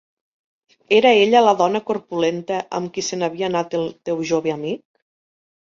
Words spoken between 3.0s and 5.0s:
se n'havia anat el teu jove amic?